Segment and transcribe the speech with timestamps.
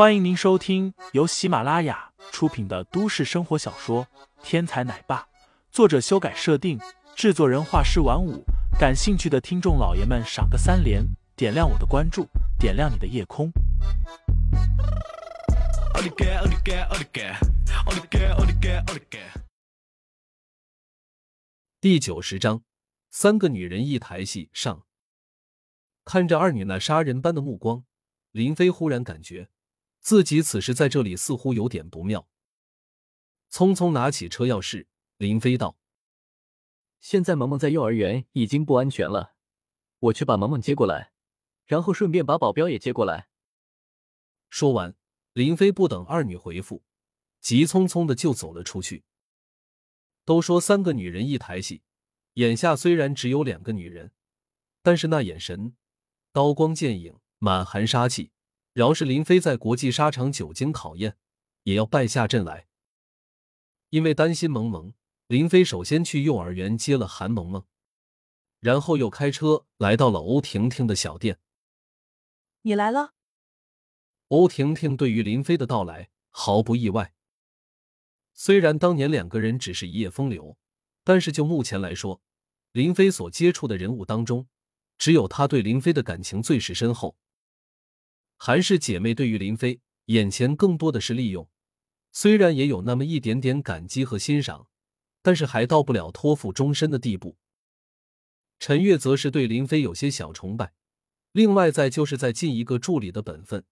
[0.00, 4.06] 欢迎您收听由喜马拉雅出品的都市生活小说
[4.42, 5.20] 《天才奶爸》，
[5.70, 6.80] 作者修改设定，
[7.14, 8.42] 制作人画师晚舞。
[8.78, 11.04] 感兴趣的听众老爷们，赏个三连，
[11.36, 12.26] 点亮我的关注，
[12.58, 13.52] 点亮你的夜空。
[21.78, 22.62] 第九十章，
[23.10, 24.86] 三个女人一台戏上。
[26.06, 27.84] 看着二女那杀人般的目光，
[28.30, 29.50] 林飞忽然感觉。
[30.00, 32.26] 自己此时在这里似乎有点不妙，
[33.50, 34.86] 匆匆拿起车钥匙，
[35.18, 35.76] 林飞道
[37.00, 39.34] ：“现在萌萌在幼儿园已经不安全了，
[39.98, 41.12] 我去把萌萌接过来，
[41.66, 43.28] 然后顺便把保镖也接过来。”
[44.48, 44.96] 说完，
[45.34, 46.82] 林飞不等二女回复，
[47.40, 49.04] 急匆匆的就走了出去。
[50.24, 51.82] 都说三个女人一台戏，
[52.34, 54.12] 眼下虽然只有两个女人，
[54.82, 55.76] 但是那眼神，
[56.32, 58.32] 刀光剑影，满含杀气。
[58.72, 61.16] 饶是林飞在国际沙场久经考验，
[61.64, 62.68] 也要败下阵来。
[63.88, 64.94] 因为担心萌萌，
[65.26, 67.64] 林飞首先去幼儿园接了韩萌萌，
[68.60, 71.40] 然后又开车来到了欧婷婷的小店。
[72.62, 73.14] 你来了。
[74.28, 77.12] 欧婷婷对于林飞的到来毫不意外。
[78.32, 80.56] 虽然当年两个人只是一夜风流，
[81.02, 82.22] 但是就目前来说，
[82.70, 84.46] 林飞所接触的人物当中，
[84.96, 87.16] 只有他对林飞的感情最是深厚。
[88.42, 91.46] 韩氏姐妹对于林飞眼前更多的是利用，
[92.10, 94.66] 虽然也有那么一点点感激和欣赏，
[95.20, 97.36] 但是还到不了托付终身的地步。
[98.58, 100.72] 陈月则是对林飞有些小崇拜，
[101.32, 103.62] 另外再就是在尽一个助理的本分，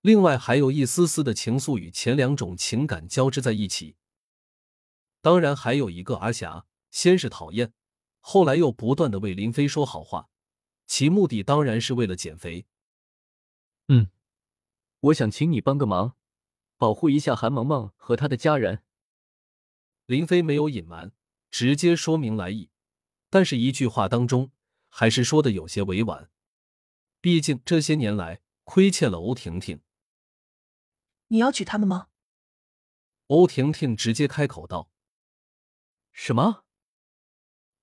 [0.00, 3.94] 另外还有一丝丝的情愫与前两种情感交织在一起。
[5.22, 7.72] 当然还有一个阿霞，先是讨厌，
[8.18, 10.28] 后来又不断的为林飞说好话，
[10.88, 12.66] 其目的当然是为了减肥。
[13.88, 14.10] 嗯，
[15.00, 16.14] 我想请你帮个忙，
[16.76, 18.84] 保护一下韩萌萌和她的家人。
[20.04, 21.12] 林飞没有隐瞒，
[21.50, 22.70] 直接说明来意，
[23.30, 24.52] 但是一句话当中
[24.88, 26.30] 还是说的有些委婉。
[27.20, 29.80] 毕竟这些年来亏欠了欧婷婷。
[31.28, 32.08] 你要娶他们吗？
[33.28, 34.90] 欧婷婷直接开口道。
[36.12, 36.64] 什么？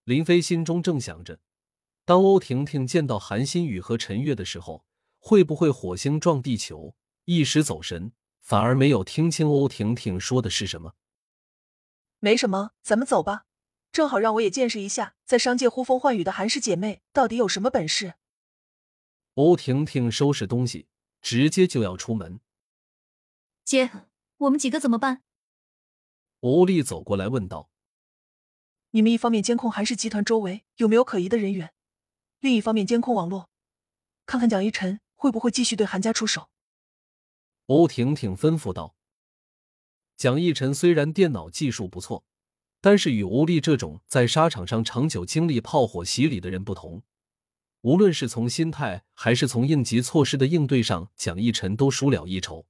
[0.04, 1.40] 林飞心中正想着，
[2.06, 4.86] 当欧婷婷见到韩新宇和陈月的时候。
[5.28, 6.96] 会不会火星撞地球？
[7.24, 10.94] 一时走神，反而没有听清欧婷婷说的是什么。
[12.20, 13.48] 没什么，咱们走吧，
[13.92, 18.14] 正好让我也见识一下在商界呼风唤雨的韩氏姐妹到底有什么本事。
[19.34, 20.86] 欧婷婷收拾东西，
[21.24, 22.40] 直接就要出门。
[23.64, 23.90] 姐，
[24.38, 25.24] 我们几个怎么办？
[26.42, 27.72] 欧丽走过来问道
[28.92, 31.74] ：“你们一方面监控韩氏集团周围有没有可疑的人员，
[32.42, 33.50] 另一方面监控网络，
[34.28, 36.50] 看看蒋一晨。”会不会继续对韩家出手？
[37.66, 38.96] 欧婷婷吩咐道
[40.16, 42.24] ：“蒋逸晨虽然电脑技术不错，
[42.80, 47.02] 但是与吴丽这种在沙场上长久经历炮火洗礼的人不同，
[47.82, 52.68] 无论是从心态还是从应急措施的应对上，蒋逸晨都输了一筹。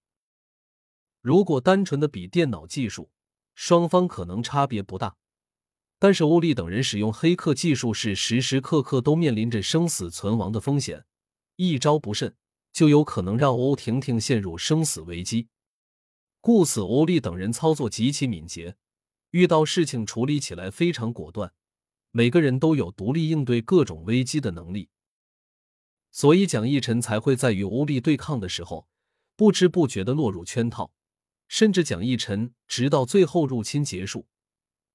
[1.21, 3.09] 如果单纯的比电脑技术，
[3.53, 5.17] 双方可能差别不大，
[5.99, 11.05] 但是欧丽等人使用黑客技术是时时刻刻都面临着生死存亡的风险，
[11.55, 12.35] 一招不慎。”
[12.75, 15.47] 就有可能让欧婷婷陷入生死危机，
[16.41, 18.75] 故此欧丽等人操作极其敏捷，
[19.29, 21.53] 遇到事情处理起来非常果断，
[22.11, 24.89] 每个人都有独立应对各种危机的能力，
[26.11, 28.89] 所以蒋逸晨才会在与欧丽对抗的时候
[29.37, 30.91] 不知不觉的落入圈套，
[31.47, 34.27] 甚至蒋逸晨直到最后入侵结束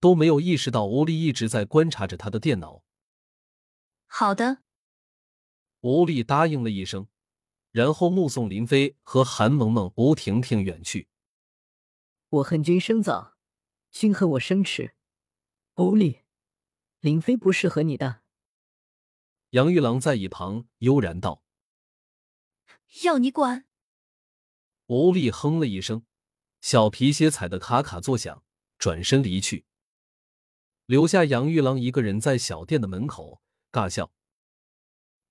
[0.00, 2.82] 都没有意识到欧丽一直在观察着他的电脑。
[4.06, 4.58] 好的，
[5.80, 7.08] 欧丽答应了一声。
[7.72, 11.08] 然后目送林飞和韩萌萌、吴婷婷远去。
[12.28, 13.36] 我恨君生早，
[13.92, 14.96] 君恨我生迟。
[15.74, 16.22] 欧丽，
[16.98, 18.22] 林飞不适合你的。
[19.50, 21.44] 杨玉郎在一旁悠然道
[23.04, 23.66] ：“要你管。”
[24.86, 26.04] 吴丽哼了一声，
[26.60, 28.42] 小皮鞋踩得咔咔作响，
[28.78, 29.64] 转身离去，
[30.86, 33.40] 留下杨玉郎一个人在小店的门口
[33.70, 34.12] 尬笑。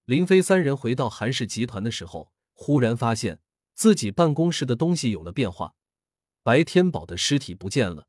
[0.10, 3.42] 林飞三人回到韩氏集团的时候，忽然发现
[3.76, 5.76] 自己办公室的东西有了变化。
[6.42, 8.08] 白天宝的尸体不见了，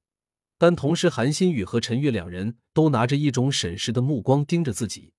[0.57, 5.13] 但同时韩新宇和陈月两人都拿着一种审视的目光盯着自己，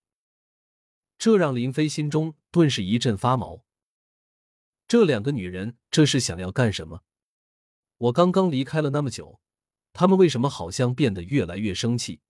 [1.20, 3.64] 这让林飞心中顿时一阵发毛。
[4.88, 7.04] 这两个女人这是想要干什么？
[7.98, 9.40] 我刚刚离开了那么久，
[9.94, 12.22] 他们为什么好像变得越来越生气？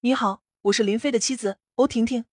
[0.00, 2.24] 你好，我是林飞的妻子欧婷婷。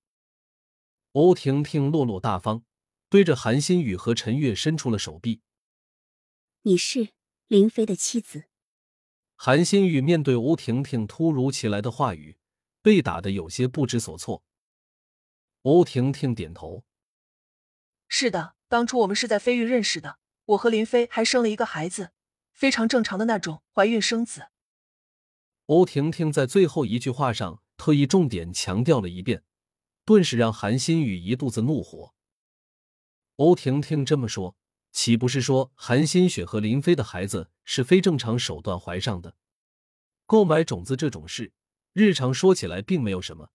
[1.13, 2.63] 欧婷婷落落大方，
[3.09, 5.41] 对着韩新宇和陈月伸出了手臂。
[6.61, 7.09] 你是
[7.47, 8.45] 林飞的妻子。
[9.35, 12.37] 韩新宇面对欧婷婷突如其来的话语，
[12.81, 14.43] 被打得有些不知所措。
[15.63, 16.85] 欧婷婷点头
[18.07, 22.11] ：“是的，当初我们是在飞域认识的，我和林飞还生了一个孩子，
[22.53, 24.47] 非常正常的那种怀孕生子。”
[25.67, 29.43] 欧婷婷在最后一句话上特意重点强调了一遍，
[30.11, 32.13] 顿时让韩新宇一肚子怒火。
[33.37, 34.57] 欧婷婷这么说。
[34.91, 39.37] 岂不是说韩新雪和林飞的孩子是非正常手段怀上的？
[40.25, 41.53] 购买种子这种事，
[41.93, 43.51] 日常说起来并没有什么，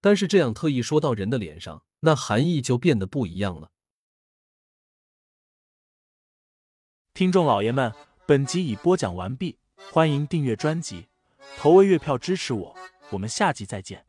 [0.00, 3.72] 但是这样特意说到人的脸上，那含义就变得不一样了。
[7.14, 7.92] 听众老爷们，
[8.24, 9.58] 本集已播讲完毕，
[9.90, 11.08] 欢迎订阅专辑，
[11.56, 12.76] 投喂月票支持我，
[13.10, 14.06] 我们下集再见。